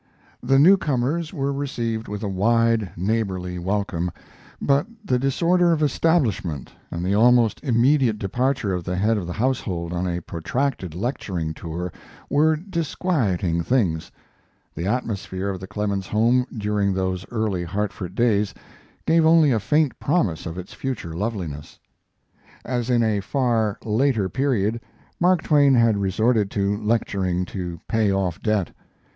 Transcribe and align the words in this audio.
The 0.41 0.57
newcomers 0.57 1.31
were 1.31 1.53
received 1.53 2.07
with 2.07 2.23
a 2.23 2.27
wide, 2.27 2.89
neighborly 2.97 3.59
welcome, 3.59 4.09
but 4.59 4.87
the 5.05 5.19
disorder 5.19 5.71
of 5.71 5.83
establishment 5.83 6.71
and 6.89 7.05
the 7.05 7.13
almost 7.13 7.63
immediate 7.63 8.17
departure 8.17 8.73
of 8.73 8.83
the 8.83 8.95
head 8.95 9.15
of 9.15 9.27
the 9.27 9.33
household 9.33 9.93
on 9.93 10.07
a 10.07 10.19
protracted 10.21 10.95
lecturing 10.95 11.53
tour 11.53 11.93
were 12.31 12.55
disquieting 12.55 13.61
things; 13.61 14.11
the 14.73 14.87
atmosphere 14.87 15.49
of 15.49 15.59
the 15.59 15.67
Clemens 15.67 16.07
home 16.07 16.47
during 16.57 16.95
those 16.95 17.23
early 17.29 17.63
Hartford 17.63 18.15
days 18.15 18.55
gave 19.05 19.23
only 19.23 19.51
a 19.51 19.59
faint 19.59 19.99
promise 19.99 20.47
of 20.47 20.57
its 20.57 20.73
future 20.73 21.13
loveliness. 21.13 21.77
As 22.65 22.89
in 22.89 23.03
a 23.03 23.19
far 23.19 23.77
later 23.85 24.29
period, 24.29 24.81
Mark 25.19 25.43
Twain 25.43 25.75
had 25.75 25.95
resorted 25.99 26.49
to 26.49 26.75
lecturing 26.77 27.45
to 27.45 27.79
pay 27.87 28.11
off 28.11 28.41
debt. 28.41 28.71